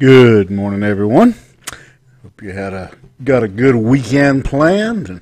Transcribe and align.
Good 0.00 0.50
morning, 0.50 0.82
everyone. 0.82 1.36
Hope 2.24 2.42
you 2.42 2.50
had 2.50 2.72
a 2.72 2.90
got 3.22 3.44
a 3.44 3.48
good 3.48 3.76
weekend 3.76 4.44
planned 4.44 5.08
and 5.08 5.20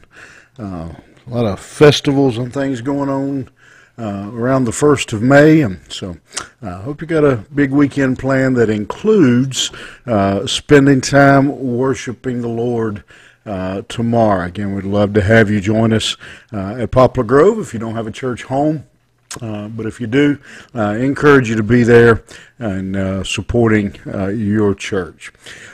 uh, 0.59 0.95
a 1.27 1.30
lot 1.30 1.45
of 1.45 1.61
festivals 1.61 2.39
and 2.39 2.50
things 2.54 2.80
going 2.80 3.11
on 3.11 3.50
uh, 3.98 4.30
around 4.32 4.64
the 4.64 4.72
first 4.72 5.12
of 5.12 5.21
May, 5.21 5.61
and 5.61 5.79
so 5.93 6.16
I 6.62 6.68
uh, 6.68 6.82
hope 6.82 7.03
you 7.03 7.07
got 7.07 7.22
a 7.22 7.45
big 7.54 7.71
weekend 7.71 8.18
plan 8.18 8.54
that 8.54 8.71
includes 8.71 9.71
uh, 10.07 10.46
spending 10.46 11.02
time 11.02 11.49
worshiping 11.77 12.41
the 12.41 12.49
Lord. 12.49 13.04
Uh, 13.44 13.82
tomorrow. 13.89 14.46
Again, 14.46 14.72
we'd 14.72 14.85
love 14.85 15.14
to 15.14 15.21
have 15.21 15.50
you 15.50 15.61
join 15.61 15.93
us 15.93 16.16
uh, 16.52 16.77
at 16.77 16.93
Poplar 16.93 17.25
Grove 17.25 17.58
if 17.58 17.75
you 17.75 17.80
don't 17.80 17.96
have 17.96 18.07
a 18.07 18.13
church 18.13 18.44
home. 18.44 18.85
Uh, 19.41 19.68
but 19.68 19.86
if 19.86 20.00
you 20.00 20.07
do, 20.07 20.39
uh, 20.75 20.91
encourage 20.91 21.49
you 21.49 21.57
to 21.57 21.63
be 21.63 21.82
there 21.82 22.25
and 22.59 22.96
uh, 22.96 23.25
supporting 23.25 23.95
uh, 24.13 24.29
your 24.29 24.75
church. 24.75 25.32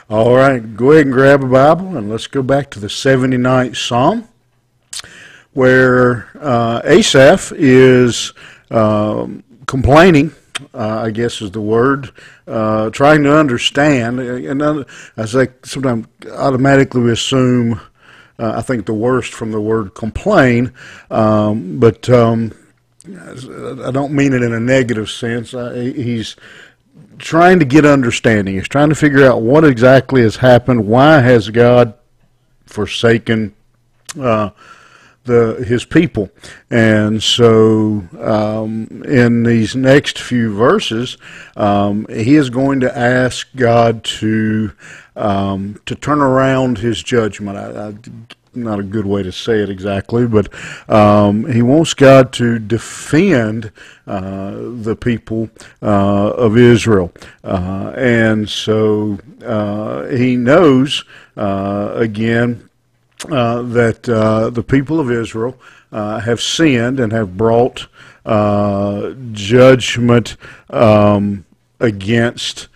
All 0.09 0.35
right, 0.35 0.75
go 0.75 0.91
ahead 0.91 1.07
and 1.07 1.13
grab 1.13 1.43
a 1.43 1.47
Bible 1.47 1.97
and 1.97 2.09
let's 2.09 2.27
go 2.27 2.41
back 2.41 2.69
to 2.71 2.79
the 2.79 2.87
79th 2.87 3.75
Psalm 3.75 4.27
where 5.53 6.29
uh, 6.39 6.81
Asaph 6.83 7.51
is 7.55 8.33
um, 8.71 9.43
complaining. 9.65 10.33
Uh, 10.73 11.03
I 11.05 11.11
guess 11.11 11.41
is 11.41 11.51
the 11.51 11.61
word, 11.61 12.11
trying 12.45 13.23
to 13.23 13.37
understand. 13.37 14.19
And 14.19 14.61
I 14.61 15.47
sometimes 15.63 16.05
automatically 16.33 17.01
we 17.01 17.13
assume, 17.13 17.79
I 18.37 18.61
think 18.61 18.85
the 18.85 18.93
worst 18.93 19.31
from 19.31 19.53
the 19.53 19.61
word 19.61 19.95
complain, 19.95 20.73
um, 21.09 21.79
but 21.79 22.09
um, 22.09 22.51
I 23.17 23.91
don't 23.91 24.13
mean 24.13 24.33
it 24.33 24.41
in 24.41 24.53
a 24.53 24.59
negative 24.59 25.09
sense. 25.09 25.51
he's 25.51 26.35
trying 27.17 27.59
to 27.59 27.65
get 27.65 27.85
understanding. 27.85 28.55
He's 28.55 28.67
trying 28.67 28.89
to 28.89 28.95
figure 28.95 29.25
out 29.25 29.41
what 29.41 29.63
exactly 29.63 30.21
has 30.21 30.37
happened. 30.37 30.87
Why 30.87 31.19
has 31.19 31.49
God 31.49 31.93
forsaken 32.65 33.53
uh, 34.19 34.51
the 35.25 35.63
his 35.67 35.85
people? 35.85 36.29
And 36.69 37.21
so, 37.21 38.03
um, 38.19 39.03
in 39.05 39.43
these 39.43 39.75
next 39.75 40.19
few 40.19 40.55
verses, 40.55 41.17
um, 41.55 42.07
he 42.09 42.35
is 42.35 42.49
going 42.49 42.79
to 42.81 42.97
ask 42.97 43.47
God 43.55 44.03
to 44.05 44.71
um, 45.15 45.79
to 45.85 45.95
turn 45.95 46.21
around 46.21 46.79
his 46.79 47.03
judgment. 47.03 47.57
I, 47.57 47.89
I 47.89 47.93
not 48.53 48.79
a 48.79 48.83
good 48.83 49.05
way 49.05 49.23
to 49.23 49.31
say 49.31 49.59
it 49.59 49.69
exactly, 49.69 50.27
but 50.27 50.49
um, 50.89 51.45
he 51.51 51.61
wants 51.61 51.93
God 51.93 52.33
to 52.33 52.59
defend 52.59 53.71
uh, 54.07 54.51
the 54.51 54.97
people 54.99 55.49
uh, 55.81 56.31
of 56.31 56.57
Israel. 56.57 57.11
Uh, 57.43 57.93
and 57.95 58.49
so 58.49 59.19
uh, 59.45 60.05
he 60.07 60.35
knows, 60.35 61.03
uh, 61.37 61.91
again, 61.95 62.69
uh, 63.29 63.61
that 63.63 64.03
the 64.03 64.63
people 64.63 64.99
of 64.99 65.11
Israel 65.11 65.55
have 65.91 66.41
sinned 66.41 66.99
and 66.99 67.11
have 67.11 67.37
brought 67.37 67.87
judgment 69.33 70.37
um, 70.69 71.45
against 71.79 72.67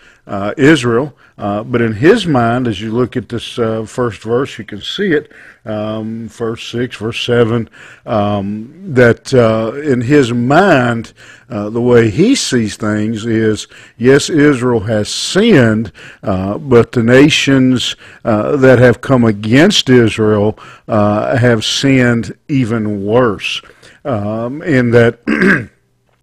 Israel. 0.57 1.15
Uh, 1.37 1.63
but 1.63 1.81
in 1.81 1.93
his 1.93 2.27
mind, 2.27 2.67
as 2.67 2.79
you 2.79 2.91
look 2.91 3.17
at 3.17 3.29
this 3.29 3.57
uh, 3.57 3.83
first 3.85 4.21
verse, 4.21 4.57
you 4.59 4.63
can 4.63 4.81
see 4.81 5.11
it, 5.11 5.31
um, 5.65 6.27
verse 6.29 6.67
6, 6.69 6.97
verse 6.97 7.25
7, 7.25 7.69
um, 8.05 8.93
that 8.93 9.33
uh, 9.33 9.73
in 9.81 10.01
his 10.01 10.31
mind, 10.31 11.13
uh, 11.49 11.69
the 11.69 11.81
way 11.81 12.09
he 12.09 12.35
sees 12.35 12.77
things 12.77 13.25
is 13.25 13.67
yes, 13.97 14.29
Israel 14.29 14.81
has 14.81 15.09
sinned, 15.09 15.91
uh, 16.21 16.57
but 16.59 16.91
the 16.91 17.03
nations 17.03 17.95
that 18.23 18.77
have 18.79 19.01
come 19.01 19.23
against 19.23 19.89
Israel 19.89 20.57
have 20.87 21.65
sinned 21.65 22.37
even 22.47 23.05
worse. 23.05 23.61
Um, 24.05 24.61
in 24.61 24.91
that, 24.91 25.25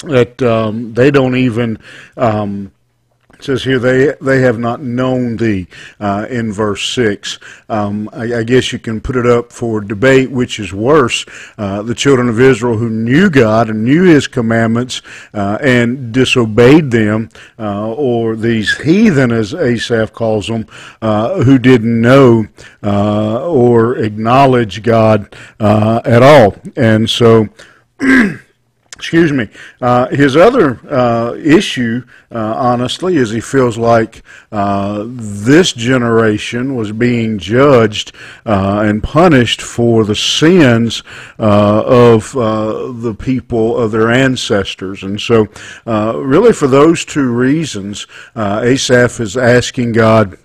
that 0.04 0.42
um, 0.42 0.94
they 0.94 1.10
don't 1.10 1.34
even. 1.37 1.78
It 3.41 3.45
says 3.45 3.65
here, 3.65 3.78
they, 3.78 4.12
they 4.21 4.43
have 4.43 4.59
not 4.59 4.83
known 4.83 5.39
thee, 5.39 5.67
uh, 5.99 6.27
in 6.28 6.53
verse 6.53 6.87
6. 6.91 7.39
Um, 7.71 8.11
I, 8.12 8.41
I, 8.41 8.43
guess 8.43 8.71
you 8.71 8.78
can 8.78 9.01
put 9.01 9.17
it 9.17 9.25
up 9.25 9.51
for 9.51 9.81
debate 9.81 10.31
which 10.31 10.61
is 10.61 10.75
worse. 10.75 11.25
Uh, 11.56 11.81
the 11.81 11.95
children 11.95 12.28
of 12.28 12.39
Israel 12.39 12.77
who 12.77 12.91
knew 12.91 13.31
God 13.31 13.71
and 13.71 13.83
knew 13.83 14.03
his 14.03 14.28
commandments 14.28 15.01
uh, 15.33 15.56
and 15.62 16.12
disobeyed 16.12 16.91
them, 16.91 17.31
uh, 17.59 17.95
or 17.95 18.37
these 18.37 18.77
heathen, 18.77 19.33
as 19.33 19.55
Asaph 19.55 20.12
calls 20.12 20.47
them, 20.49 20.67
uh, 21.01 21.43
who 21.43 21.59
didn't 21.59 21.99
know 21.99 22.47
uh, 22.83 23.49
or 23.49 23.97
acknowledge 23.97 24.83
God 24.83 25.34
at 25.59 26.22
all. 26.22 26.57
And 26.77 27.09
so, 27.09 27.49
excuse 29.10 29.32
me. 29.32 29.48
Uh, 29.81 30.06
his 30.10 30.37
other 30.37 30.78
uh, 30.88 31.34
issue, 31.34 32.00
uh, 32.31 32.54
honestly, 32.56 33.16
is 33.16 33.31
he 33.31 33.41
feels 33.41 33.76
like 33.76 34.22
uh, 34.53 35.03
this 35.04 35.72
generation 35.72 36.76
was 36.76 36.93
being 36.93 37.37
judged 37.37 38.12
uh, 38.47 38.82
and 38.84 39.03
punished 39.03 39.62
for 39.62 40.04
the 40.04 40.15
sins 40.15 41.03
uh, 41.41 41.82
of 41.84 42.31
the 43.03 43.16
people 43.19 43.76
of 43.78 43.91
their 43.91 44.12
ancestors. 44.12 45.03
And 45.03 45.21
so, 45.21 45.48
really, 45.84 46.53
for 46.53 46.69
those 46.69 47.04
two 47.04 47.32
reasons, 47.32 48.06
Asaph 48.37 49.19
is 49.19 49.37
asking 49.37 49.91
God. 49.91 50.38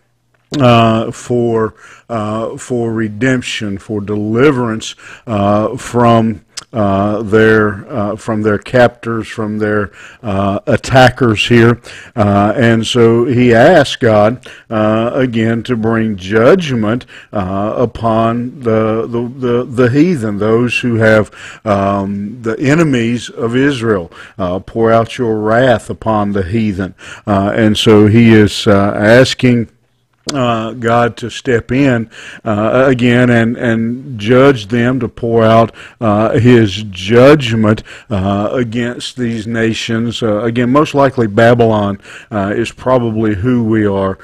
Uh, 0.59 1.11
for 1.11 1.73
uh, 2.07 2.55
for 2.55 2.93
redemption, 2.93 3.77
for 3.77 3.99
deliverance 3.99 4.95
uh, 5.27 5.75
from 5.75 6.44
uh, 6.73 7.21
their 7.21 7.89
uh, 7.89 8.15
from 8.17 8.41
their 8.41 8.57
captors, 8.57 9.27
from 9.27 9.59
their 9.59 9.91
uh, 10.21 10.59
attackers 10.67 11.47
here, 11.47 11.79
uh, 12.15 12.53
and 12.55 12.85
so 12.85 13.25
he 13.25 13.53
asked 13.53 14.01
God 14.01 14.45
uh, 14.69 15.11
again 15.13 15.63
to 15.63 15.77
bring 15.77 16.17
judgment 16.17 17.05
upon 17.31 18.59
the, 18.59 19.07
the, 19.07 19.21
the 19.27 19.63
the 19.63 19.89
heathen, 19.89 20.37
those 20.37 20.79
who 20.79 20.95
have 20.95 21.31
um, 21.63 22.41
the 22.41 22.59
enemies 22.59 23.29
of 23.29 23.55
Israel. 23.55 24.11
pour 24.65 24.91
out 24.91 25.17
your 25.17 25.37
wrath 25.39 25.89
upon 25.89 26.33
the 26.33 26.43
heathen, 26.43 26.93
and 27.25 27.77
so 27.77 28.07
he 28.07 28.33
is 28.33 28.67
asking 28.67 29.69
uh, 30.33 30.71
God 30.73 31.17
to 31.17 31.29
step 31.29 31.71
in 31.71 32.09
uh, 32.43 32.85
again 32.87 33.29
and, 33.29 33.55
and 33.55 34.19
judge 34.19 34.67
them, 34.67 34.99
to 34.99 35.07
pour 35.07 35.43
out 35.43 35.71
uh, 36.01 36.39
His 36.39 36.83
judgment 36.89 37.83
uh, 38.09 38.49
against 38.51 39.17
these 39.17 39.45
nations. 39.45 40.23
Uh, 40.23 40.43
again, 40.43 40.71
most 40.71 40.95
likely 40.95 41.27
Babylon 41.27 41.99
is 42.31 42.71
probably 42.71 43.35
who 43.35 43.63
we 43.65 43.85
are 43.85 44.17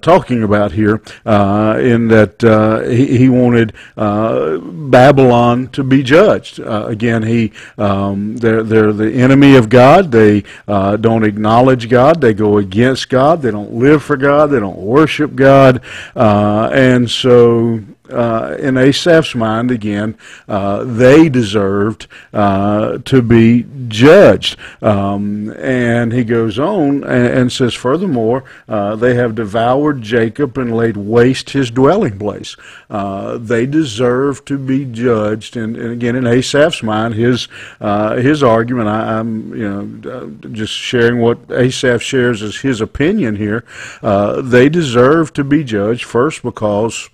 talking 0.00 0.42
about 0.42 0.72
here, 0.72 0.96
in 1.24 2.08
that 2.08 2.84
he, 2.90 3.18
he, 3.18 3.28
wanted 3.28 3.72
Babylon 3.96 5.68
to 5.68 5.82
be 5.82 6.02
judged. 6.02 6.58
again, 6.58 7.22
he 7.22 7.52
um, 7.78 8.36
they're, 8.36 8.62
they're 8.62 8.92
the 8.92 9.12
enemy 9.12 9.56
of 9.56 9.68
God. 9.68 10.12
They 10.12 10.42
don't 10.66 11.24
acknowledge 11.24 11.88
God. 11.88 12.20
They 12.20 12.34
go 12.34 12.58
against 12.58 13.08
God. 13.08 13.40
They 13.40 13.50
don't 13.50 13.72
live 13.72 14.02
for 14.02 14.16
God. 14.16 14.50
They 14.50 14.60
don't 14.60 14.78
worship 14.78 15.37
God. 15.38 15.82
Uh, 16.14 16.68
and 16.72 17.10
so 17.10 17.80
uh, 18.10 18.56
in 18.58 18.76
Asaph's 18.76 19.34
mind, 19.34 19.70
again, 19.70 20.16
uh, 20.48 20.84
they 20.84 21.28
deserved 21.28 22.06
uh, 22.32 22.98
to 22.98 23.22
be 23.22 23.66
judged. 23.88 24.58
Um, 24.82 25.50
and 25.58 26.12
he 26.12 26.24
goes 26.24 26.58
on 26.58 27.04
and, 27.04 27.26
and 27.26 27.52
says, 27.52 27.74
furthermore, 27.74 28.44
uh, 28.68 28.96
they 28.96 29.14
have 29.14 29.34
devoured 29.34 30.02
Jacob 30.02 30.56
and 30.58 30.74
laid 30.74 30.96
waste 30.96 31.50
his 31.50 31.70
dwelling 31.70 32.18
place. 32.18 32.56
Uh, 32.88 33.38
they 33.38 33.66
deserve 33.66 34.44
to 34.46 34.58
be 34.58 34.84
judged. 34.84 35.56
And, 35.56 35.76
and, 35.76 35.92
again, 35.92 36.16
in 36.16 36.26
Asaph's 36.26 36.82
mind, 36.82 37.14
his 37.14 37.48
uh, 37.80 38.16
his 38.16 38.42
argument, 38.42 38.88
I, 38.88 39.18
am 39.18 39.54
you 39.54 39.68
know 39.68 40.30
just 40.52 40.72
sharing 40.72 41.20
what 41.20 41.38
Asaph 41.50 42.02
shares 42.02 42.42
as 42.42 42.56
his 42.56 42.80
opinion 42.80 43.36
here. 43.36 43.64
they 44.02 44.68
deserve 44.68 45.32
to 45.34 45.44
be 45.44 45.64
judged 45.64 46.04
first 46.04 46.42
because 46.42 47.08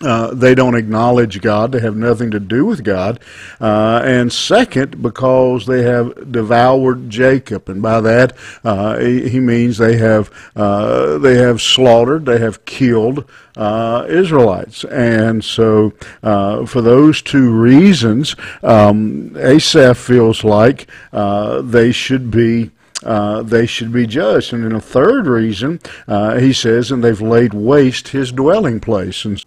uh, 0.00 0.32
they 0.32 0.54
don't 0.54 0.76
acknowledge 0.76 1.40
God. 1.40 1.72
They 1.72 1.80
have 1.80 1.96
nothing 1.96 2.30
to 2.30 2.38
do 2.38 2.64
with 2.64 2.84
God. 2.84 3.18
Uh, 3.60 4.00
and 4.04 4.32
second, 4.32 5.02
because 5.02 5.66
they 5.66 5.82
have 5.82 6.30
devoured 6.30 7.10
Jacob, 7.10 7.68
and 7.68 7.82
by 7.82 8.00
that 8.02 8.36
uh, 8.62 8.98
he, 8.98 9.28
he, 9.28 9.40
means 9.40 9.78
they 9.78 9.96
have 9.96 10.30
uh, 10.54 11.18
they 11.18 11.36
have 11.36 11.60
slaughtered, 11.60 12.26
they 12.26 12.38
have 12.38 12.64
killed 12.64 13.28
uh, 13.56 14.06
Israelites. 14.08 14.84
And 14.84 15.44
so, 15.44 15.90
for 16.22 16.80
those 16.80 17.20
two 17.20 17.50
reasons, 17.50 18.36
um, 18.62 19.36
Asaph 19.36 19.96
feels 19.96 20.44
like 20.44 20.86
they 21.12 21.90
should 21.90 22.30
be 22.30 22.70
uh, 23.02 23.42
they 23.42 23.66
should 23.66 23.92
be 23.92 24.06
judged. 24.06 24.52
And 24.52 24.64
then 24.64 24.72
a 24.72 24.80
third 24.80 25.26
reason, 25.26 25.80
uh, 26.06 26.38
he 26.38 26.52
says, 26.52 26.90
and 26.90 27.02
they've 27.02 27.20
laid 27.20 27.54
waste 27.54 28.08
his 28.08 28.32
dwelling 28.32 28.80
place. 28.80 29.24
And 29.24 29.44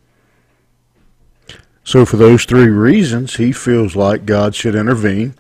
so, 1.83 2.05
for 2.05 2.17
those 2.17 2.45
three 2.45 2.69
reasons, 2.69 3.35
he 3.35 3.51
feels 3.51 3.95
like 3.95 4.25
God 4.25 4.53
should 4.53 4.75
intervene 4.75 5.33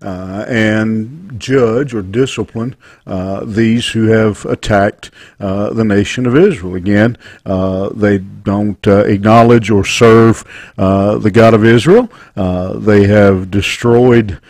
uh, 0.00 0.44
and 0.46 1.40
judge 1.40 1.92
or 1.92 2.02
discipline 2.02 2.76
uh, 3.06 3.44
these 3.44 3.88
who 3.88 4.06
have 4.06 4.44
attacked 4.46 5.10
uh, 5.40 5.70
the 5.70 5.84
nation 5.84 6.24
of 6.26 6.36
Israel. 6.36 6.76
Again, 6.76 7.18
uh, 7.44 7.88
they 7.90 8.18
don't 8.18 8.86
uh, 8.86 9.04
acknowledge 9.06 9.70
or 9.70 9.84
serve 9.84 10.44
uh, 10.78 11.18
the 11.18 11.30
God 11.30 11.54
of 11.54 11.64
Israel. 11.64 12.08
they 12.36 13.06
have 13.06 13.50
destroyed 13.50 14.40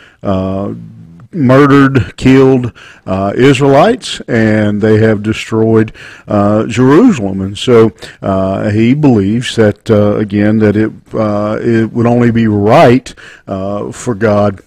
murdered, 1.31 2.15
killed 2.17 2.73
uh, 3.05 3.33
Israelites, 3.35 4.19
and 4.21 4.81
they 4.81 4.99
have 4.99 5.23
destroyed 5.23 5.93
uh, 6.27 6.65
Jerusalem. 6.65 7.41
And 7.41 7.57
so 7.57 7.91
uh, 8.21 8.69
he 8.69 8.93
believes 8.93 9.55
that 9.55 9.89
again 9.89 10.59
that 10.59 10.75
it 10.75 10.91
it 11.13 11.91
would 11.91 12.05
only 12.05 12.31
be 12.31 12.47
right 12.47 13.13
for 13.45 14.15
God 14.15 14.61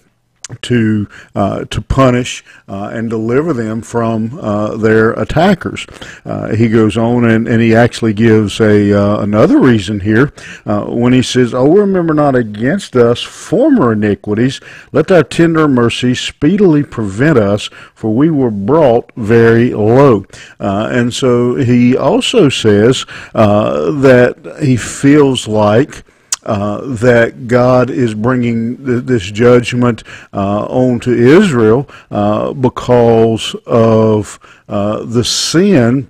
to 0.61 1.07
uh, 1.35 1.63
to 1.65 1.81
punish 1.81 2.43
uh, 2.67 2.91
and 2.93 3.09
deliver 3.09 3.53
them 3.53 3.81
from 3.81 4.37
uh, 4.39 4.75
their 4.75 5.11
attackers. 5.13 5.85
Uh, 6.25 6.53
he 6.53 6.67
goes 6.67 6.97
on 6.97 7.25
and, 7.25 7.47
and 7.47 7.61
he 7.61 7.73
actually 7.73 8.13
gives 8.13 8.59
a 8.59 8.93
uh, 8.93 9.21
another 9.21 9.59
reason 9.59 10.01
here 10.01 10.33
uh, 10.65 10.85
when 10.85 11.13
he 11.13 11.21
says, 11.21 11.53
"Oh, 11.53 11.71
remember 11.71 12.13
not 12.13 12.35
against 12.35 12.95
us 12.95 13.21
former 13.21 13.93
iniquities; 13.93 14.59
let 14.91 15.07
thy 15.07 15.23
tender 15.23 15.67
mercy 15.67 16.13
speedily 16.13 16.83
prevent 16.83 17.37
us, 17.37 17.69
for 17.93 18.13
we 18.13 18.29
were 18.29 18.51
brought 18.51 19.11
very 19.15 19.73
low." 19.73 20.25
and 20.59 21.13
so 21.13 21.55
he 21.55 21.95
also 21.97 22.49
says 22.49 23.05
that 23.33 24.57
he 24.61 24.75
feels 24.75 25.47
like. 25.47 26.03
Uh, 26.45 26.81
that 26.95 27.47
God 27.47 27.89
is 27.89 28.13
bringing 28.13 28.77
th- 28.85 29.03
this 29.05 29.23
judgment 29.31 30.03
uh, 30.33 30.65
on 30.65 30.99
to 31.01 31.13
Israel 31.13 31.89
uh, 32.11 32.53
because 32.53 33.55
of 33.65 34.39
uh, 34.67 35.03
the 35.05 35.23
sin 35.23 36.09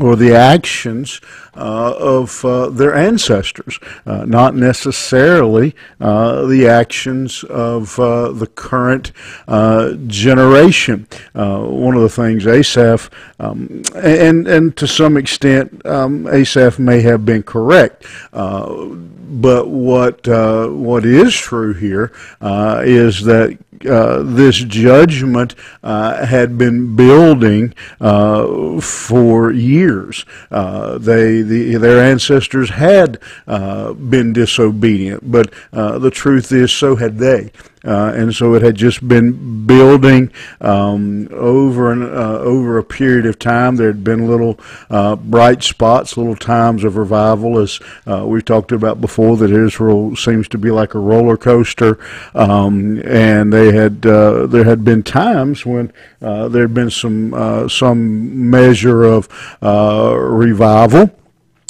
or 0.00 0.16
the 0.16 0.34
actions 0.34 1.20
of 1.54 2.44
uh, 2.44 2.68
their 2.70 2.94
ancestors, 2.94 3.78
uh, 4.06 4.24
not 4.24 4.54
necessarily 4.54 5.74
uh, 6.00 6.46
the 6.46 6.66
actions 6.66 7.44
of 7.44 7.98
uh, 7.98 8.30
the 8.32 8.46
current 8.46 9.12
uh, 9.48 9.92
generation. 10.06 11.06
one 11.34 11.94
of 11.94 12.02
the 12.02 12.08
things 12.08 12.46
Asaph, 12.46 13.10
um, 13.38 13.82
and 13.94 14.46
and 14.46 14.76
to 14.76 14.86
some 14.86 15.16
extent, 15.16 15.84
um, 15.86 16.26
Asaph 16.26 16.78
may 16.78 17.02
have 17.02 17.24
been 17.24 17.42
correct. 17.42 18.04
but 18.32 19.68
what 19.68 20.26
what 20.26 21.04
is 21.04 21.34
true 21.34 21.74
here 21.74 22.12
is 22.84 23.24
that 23.24 23.58
uh, 23.86 24.22
this 24.22 24.56
judgment 24.56 25.54
uh, 25.82 26.24
had 26.24 26.56
been 26.58 26.94
building 26.94 27.74
uh, 28.00 28.80
for 28.80 29.52
years. 29.52 30.24
Uh, 30.50 30.98
they, 30.98 31.41
the, 31.42 31.76
their 31.76 32.02
ancestors 32.02 32.70
had 32.70 33.18
uh, 33.46 33.92
been 33.92 34.32
disobedient, 34.32 35.30
but 35.30 35.52
the 35.72 36.10
truth 36.10 36.52
is, 36.52 36.72
so 36.72 36.96
had 36.96 37.18
they. 37.18 37.50
Uh, 37.84 38.12
and 38.14 38.34
so 38.34 38.54
it 38.54 38.62
had 38.62 38.76
just 38.76 39.06
been 39.06 39.66
building 39.66 40.30
um, 40.60 41.28
over 41.32 41.92
uh, 41.92 42.38
over 42.38 42.78
a 42.78 42.84
period 42.84 43.26
of 43.26 43.38
time. 43.38 43.76
There 43.76 43.88
had 43.88 44.04
been 44.04 44.28
little 44.28 44.58
uh, 44.88 45.16
bright 45.16 45.62
spots, 45.62 46.16
little 46.16 46.36
times 46.36 46.84
of 46.84 46.96
revival, 46.96 47.58
as 47.58 47.80
uh, 48.06 48.24
we've 48.26 48.44
talked 48.44 48.70
about 48.70 49.00
before. 49.00 49.36
That 49.36 49.50
Israel 49.50 50.14
seems 50.14 50.46
to 50.48 50.58
be 50.58 50.70
like 50.70 50.94
a 50.94 51.00
roller 51.00 51.36
coaster, 51.36 51.98
um, 52.34 53.02
and 53.04 53.52
they 53.52 53.72
had 53.72 54.06
uh, 54.06 54.46
there 54.46 54.64
had 54.64 54.84
been 54.84 55.02
times 55.02 55.66
when 55.66 55.92
uh, 56.20 56.48
there 56.48 56.62
had 56.62 56.74
been 56.74 56.90
some 56.90 57.68
some 57.68 58.50
measure 58.50 59.02
of 59.02 59.28
revival. 59.60 61.10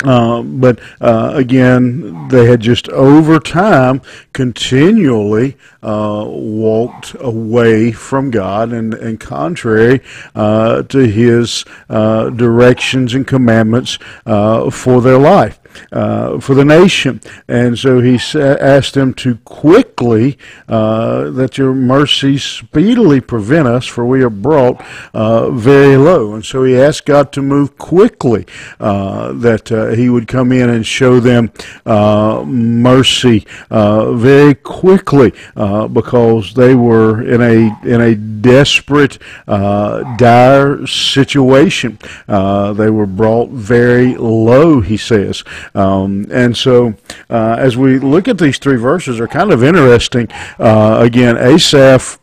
Uh, 0.04 0.42
but 0.42 0.80
uh, 1.00 1.32
again, 1.34 2.28
they 2.28 2.46
had 2.46 2.60
just 2.60 2.88
over 2.90 3.38
time 3.38 4.00
continually 4.32 5.56
uh, 5.82 6.24
walked 6.26 7.14
away 7.20 7.92
from 7.92 8.30
God 8.30 8.72
and, 8.72 8.94
and 8.94 9.20
contrary 9.20 10.00
uh, 10.34 10.82
to 10.84 10.98
His 11.00 11.64
uh, 11.88 12.30
directions 12.30 13.14
and 13.14 13.26
commandments 13.26 13.98
for 14.24 15.00
their 15.00 15.18
life 15.18 15.58
uh, 15.92 16.38
for 16.40 16.54
the 16.54 16.64
nation. 16.64 17.20
And 17.48 17.78
so 17.78 18.00
he 18.00 18.18
asked 18.38 18.94
them 18.94 19.14
to 19.14 19.36
quickly, 19.44 20.38
uh, 20.68 21.30
that 21.30 21.58
your 21.58 21.74
mercy 21.74 22.38
speedily 22.38 23.20
prevent 23.20 23.68
us, 23.68 23.86
for 23.86 24.04
we 24.04 24.22
are 24.22 24.30
brought 24.30 24.82
uh, 25.14 25.50
very 25.50 25.96
low. 25.96 26.34
And 26.34 26.44
so 26.44 26.64
he 26.64 26.76
asked 26.76 27.06
God 27.06 27.32
to 27.32 27.42
move 27.42 27.76
quickly, 27.78 28.46
uh, 28.80 29.32
that 29.32 29.70
uh, 29.70 29.88
he 29.88 30.08
would 30.08 30.28
come 30.28 30.52
in 30.52 30.70
and 30.70 30.86
show 30.86 31.20
them 31.20 31.52
uh, 31.86 32.44
mercy 32.46 33.46
very 33.70 34.54
quickly, 34.54 35.32
because 35.54 36.54
they 36.54 36.74
were 36.74 37.22
in 37.22 37.40
a 37.40 37.78
in 37.86 38.00
a 38.00 38.14
desperate, 38.14 39.18
dire 39.46 40.86
situation. 40.86 41.98
they 42.26 42.90
were 42.90 43.06
brought 43.06 43.50
very 43.50 44.16
low, 44.16 44.80
he 44.80 44.96
says. 44.96 45.44
Um, 45.74 46.26
and 46.30 46.56
so, 46.56 46.94
uh, 47.30 47.56
as 47.58 47.76
we 47.76 47.98
look 47.98 48.28
at 48.28 48.38
these 48.38 48.58
three 48.58 48.76
verses, 48.76 49.20
are 49.20 49.28
kind 49.28 49.52
of 49.52 49.62
interesting. 49.62 50.28
Uh, 50.58 50.98
again, 51.00 51.36
Asaph 51.36 52.18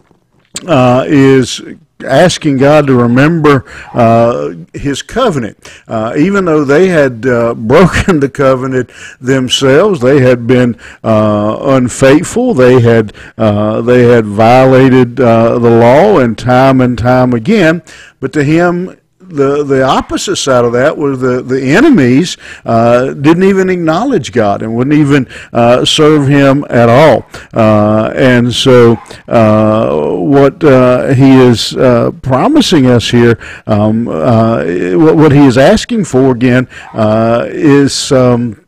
uh, 0.67 1.05
is 1.07 1.61
asking 2.03 2.57
God 2.57 2.87
to 2.87 2.95
remember 2.95 3.65
uh, 3.93 4.53
His 4.73 5.01
covenant. 5.01 5.57
Uh, 5.87 6.13
even 6.17 6.45
though 6.45 6.63
they 6.63 6.87
had 6.87 7.25
uh, 7.25 7.53
broken 7.55 8.19
the 8.19 8.29
covenant 8.29 8.91
themselves, 9.19 9.99
they 9.99 10.21
had 10.21 10.47
been 10.47 10.79
uh, 11.03 11.57
unfaithful. 11.61 12.53
They 12.53 12.81
had 12.81 13.13
uh, 13.37 13.81
they 13.81 14.03
had 14.03 14.25
violated 14.25 15.19
uh, 15.19 15.59
the 15.59 15.69
law 15.69 16.19
and 16.19 16.37
time 16.37 16.81
and 16.81 16.97
time 16.97 17.33
again. 17.33 17.83
But 18.19 18.33
to 18.33 18.43
him, 18.43 18.99
the 19.29 19.63
the 19.63 19.83
opposite 19.83 20.37
side 20.37 20.65
of 20.65 20.73
that 20.73 20.97
was 20.97 21.19
the 21.19 21.41
the 21.41 21.61
enemies 21.75 22.37
uh, 22.65 23.13
didn't 23.13 23.43
even 23.43 23.69
acknowledge 23.69 24.31
God 24.31 24.61
and 24.61 24.75
wouldn't 24.75 24.95
even 24.95 25.27
uh, 25.53 25.85
serve 25.85 26.27
Him 26.27 26.65
at 26.69 26.89
all. 26.89 27.25
Uh, 27.53 28.11
and 28.15 28.53
so, 28.53 28.97
uh, 29.27 29.95
what 30.17 30.63
uh, 30.63 31.13
He 31.13 31.31
is 31.31 31.75
uh, 31.75 32.11
promising 32.21 32.87
us 32.87 33.09
here, 33.09 33.37
um, 33.67 34.05
what, 34.05 35.15
what, 35.15 35.31
He 35.31 35.45
is 35.45 35.57
asking 35.57 36.05
for 36.05 36.31
again, 36.31 36.67
is. 36.93 38.11
Um, 38.11 38.58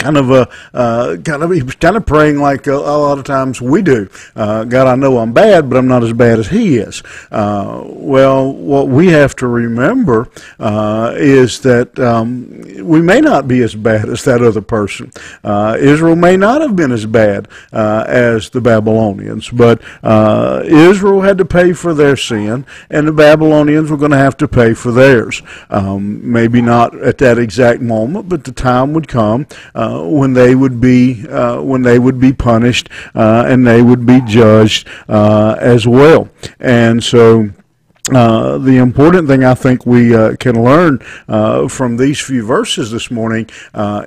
kind 0.00 0.16
of 0.16 0.30
a 0.30 0.48
uh, 0.74 1.16
kind 1.18 1.42
of 1.42 1.50
he 1.50 1.62
was 1.62 1.76
kind 1.76 1.96
of 1.96 2.06
praying 2.06 2.38
like 2.38 2.66
a, 2.66 2.72
a 2.72 2.96
lot 2.98 3.18
of 3.18 3.24
times 3.24 3.60
we 3.60 3.82
do. 3.82 4.08
Uh, 4.34 4.64
God, 4.64 4.86
I 4.86 4.96
know 4.96 5.18
I'm 5.18 5.32
bad, 5.32 5.68
but 5.68 5.76
I'm 5.76 5.86
not 5.86 6.02
as 6.02 6.12
bad 6.12 6.38
as 6.38 6.48
He 6.48 6.78
is. 6.78 7.02
Uh, 7.30 7.82
well, 7.84 8.52
what 8.52 8.88
we 8.88 9.08
have 9.08 9.36
to 9.36 9.46
remember 9.46 10.28
uh, 10.58 11.12
is 11.16 11.60
that 11.60 11.98
um, 11.98 12.62
we 12.82 13.00
may 13.00 13.20
not 13.20 13.46
be 13.46 13.62
as 13.62 13.74
bad 13.74 14.08
as 14.08 14.24
that 14.24 14.42
other 14.42 14.62
person. 14.62 15.12
Uh, 15.44 15.76
Israel 15.78 16.16
may 16.16 16.36
not 16.36 16.62
have 16.62 16.74
been 16.74 16.92
as 16.92 17.06
bad 17.06 17.48
uh, 17.72 18.04
as 18.08 18.50
the 18.50 18.60
Babylonians, 18.60 19.50
but 19.50 19.80
Israel 20.64 21.20
had 21.20 21.38
to 21.38 21.44
pay 21.44 21.72
for 21.72 21.92
their 21.94 22.16
sin, 22.16 22.64
and 22.90 23.06
the 23.06 23.12
Babylonians 23.12 23.90
were 23.90 23.96
going 23.96 24.10
to 24.10 24.16
have 24.16 24.36
to 24.38 24.48
pay 24.48 24.72
for 24.74 24.90
theirs. 24.90 25.42
Um, 25.68 26.32
maybe 26.32 26.62
not 26.62 26.96
at 26.98 27.18
that 27.18 27.38
exact 27.38 27.82
moment, 27.82 28.28
but 28.28 28.44
the 28.44 28.52
time 28.52 28.92
would 28.94 29.08
come. 29.08 29.46
Uh, 29.74 29.89
when 29.98 30.32
they 30.32 30.54
would 30.54 30.80
be 30.80 31.26
uh, 31.28 31.60
when 31.60 31.82
they 31.82 31.98
would 31.98 32.20
be 32.20 32.32
punished 32.32 32.88
uh, 33.14 33.44
and 33.46 33.66
they 33.66 33.82
would 33.82 34.04
be 34.06 34.20
judged 34.26 34.88
as 35.08 35.86
well. 35.86 36.28
And 36.58 37.02
so. 37.02 37.50
Uh, 38.12 38.58
the 38.58 38.78
important 38.78 39.28
thing 39.28 39.44
I 39.44 39.54
think 39.54 39.86
we 39.86 40.16
uh, 40.16 40.34
can 40.34 40.64
learn 40.64 40.98
uh, 41.28 41.68
from 41.68 41.96
these 41.96 42.18
few 42.18 42.44
verses 42.44 42.90
this 42.90 43.08
morning 43.08 43.48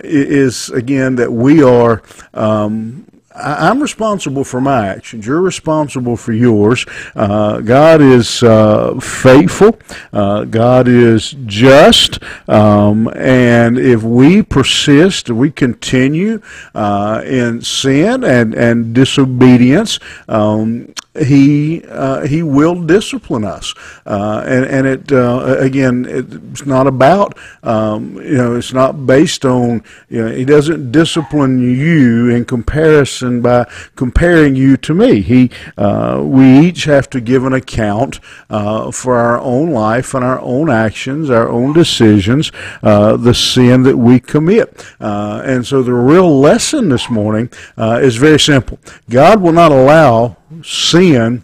is 0.03 0.69
again 0.71 1.15
that 1.15 1.31
we 1.31 1.63
are 1.63 2.01
um, 2.33 3.05
I'm 3.35 3.81
responsible 3.81 4.43
for 4.43 4.61
my 4.61 4.87
actions. 4.87 5.25
You're 5.25 5.41
responsible 5.41 6.17
for 6.17 6.33
yours. 6.33 6.85
Uh, 7.15 7.61
God 7.61 8.01
is 8.01 8.43
uh, 8.43 8.99
faithful. 8.99 9.79
Uh, 10.11 10.43
God 10.45 10.87
is 10.87 11.35
just. 11.45 12.19
Um, 12.47 13.07
and 13.15 13.77
if 13.79 14.03
we 14.03 14.43
persist, 14.43 15.29
we 15.29 15.51
continue 15.51 16.41
uh, 16.75 17.23
in 17.25 17.61
sin 17.61 18.23
and, 18.23 18.53
and 18.53 18.93
disobedience, 18.93 19.99
um, 20.29 20.93
he 21.19 21.83
uh, 21.89 22.25
he 22.25 22.41
will 22.41 22.81
discipline 22.81 23.43
us, 23.43 23.73
uh, 24.05 24.43
and 24.47 24.65
and 24.65 24.87
it 24.87 25.11
uh, 25.11 25.57
again 25.59 26.05
it's 26.09 26.65
not 26.65 26.87
about 26.87 27.37
um, 27.61 28.15
you 28.15 28.35
know 28.35 28.55
it's 28.55 28.73
not 28.73 29.05
based 29.05 29.45
on 29.45 29.83
you 30.09 30.23
know 30.23 30.31
he 30.31 30.43
doesn't 30.43 30.91
discipline 30.91 31.59
you 31.59 32.29
in 32.29 32.45
comparison 32.45 33.41
by 33.41 33.69
comparing 33.95 34.55
you 34.55 34.75
to 34.77 34.95
me. 34.95 35.21
He 35.21 35.51
uh, 35.77 36.21
we 36.23 36.59
each 36.61 36.85
have 36.85 37.09
to 37.11 37.21
give 37.21 37.45
an 37.45 37.53
account 37.53 38.19
uh, 38.49 38.91
for 38.91 39.15
our 39.15 39.39
own 39.39 39.69
life 39.69 40.15
and 40.15 40.23
our 40.23 40.39
own 40.39 40.71
actions, 40.71 41.29
our 41.29 41.47
own 41.47 41.73
decisions, 41.73 42.51
uh, 42.81 43.17
the 43.17 43.35
sin 43.35 43.83
that 43.83 43.97
we 43.97 44.19
commit, 44.19 44.83
and 44.99 45.65
so 45.65 45.83
the 45.83 45.93
real 45.93 46.39
lesson 46.39 46.89
this 46.89 47.07
morning 47.09 47.51
is 47.77 48.15
very 48.15 48.39
simple. 48.39 48.79
God 49.09 49.41
will 49.41 49.51
not 49.51 49.71
allow 49.71 50.37
sin 50.61 51.41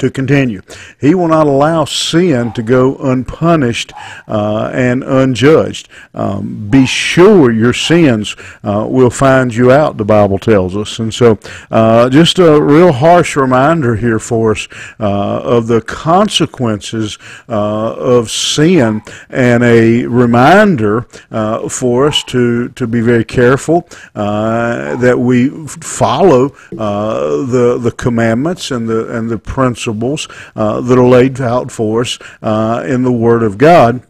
to 0.00 0.10
continue. 0.10 0.62
He 1.00 1.14
will 1.14 1.28
not 1.28 1.46
allow 1.46 1.84
sin 1.84 2.52
to 2.52 2.62
go 2.62 2.96
unpunished 2.96 3.92
uh, 4.26 4.70
and 4.72 5.04
unjudged. 5.04 5.88
Um, 6.14 6.68
be 6.68 6.86
sure 6.86 7.52
your 7.52 7.72
sins 7.72 8.34
uh, 8.64 8.86
will 8.88 9.10
find 9.10 9.54
you 9.54 9.70
out, 9.70 9.96
the 9.96 10.04
Bible 10.04 10.38
tells 10.38 10.76
us. 10.76 10.98
And 10.98 11.12
so, 11.12 11.38
uh, 11.70 12.08
just 12.08 12.38
a 12.38 12.60
real 12.60 12.92
harsh 12.92 13.36
reminder 13.36 13.96
here 13.96 14.18
for 14.18 14.52
us 14.52 14.68
uh, 14.98 15.40
of 15.42 15.66
the 15.66 15.80
consequences 15.82 17.18
uh, 17.48 17.94
of 17.94 18.30
sin 18.30 19.02
and 19.28 19.62
a 19.62 20.06
reminder 20.06 21.06
uh, 21.30 21.68
for 21.68 22.06
us 22.06 22.24
to, 22.24 22.70
to 22.70 22.86
be 22.86 23.00
very 23.00 23.24
careful 23.24 23.88
that 24.14 25.18
we 25.18 25.48
follow 25.66 26.48
the, 26.70 27.78
the 27.80 27.92
commandments 27.92 28.70
and 28.70 28.88
the, 28.88 29.16
and 29.16 29.30
the 29.30 29.38
principles 29.38 29.89
principles 29.94 30.28
uh, 30.56 30.80
that 30.80 30.98
are 30.98 31.08
laid 31.08 31.40
out 31.40 31.70
for 31.70 32.02
us 32.02 32.18
uh, 32.42 32.84
in 32.86 33.02
the 33.02 33.12
Word 33.12 33.42
of 33.42 33.58
God 33.58 34.02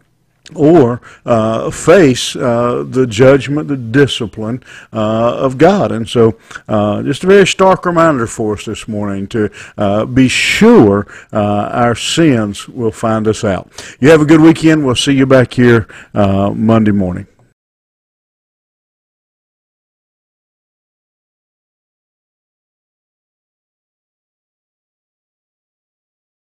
or 0.53 1.01
uh, 1.25 1.71
face 1.71 2.35
uh, 2.35 2.83
the 2.85 3.07
judgment, 3.07 3.69
the 3.69 3.77
discipline 3.77 4.61
uh, 4.91 5.37
of 5.37 5.57
God. 5.57 5.93
And 5.93 6.09
so, 6.09 6.37
uh, 6.67 7.03
just 7.03 7.23
a 7.23 7.27
very 7.27 7.47
stark 7.47 7.85
reminder 7.85 8.27
for 8.27 8.53
us 8.53 8.65
this 8.65 8.85
morning 8.85 9.27
to 9.27 9.49
uh, 9.77 10.05
be 10.05 10.27
sure 10.27 11.07
uh, 11.31 11.69
our 11.71 11.95
sins 11.95 12.67
will 12.67 12.91
find 12.91 13.27
us 13.29 13.45
out. 13.45 13.71
You 14.01 14.09
have 14.09 14.19
a 14.19 14.25
good 14.25 14.41
weekend. 14.41 14.85
We'll 14.85 14.95
see 14.95 15.13
you 15.13 15.25
back 15.25 15.53
here 15.53 15.87
Monday 16.13 16.91
morning. 16.91 17.27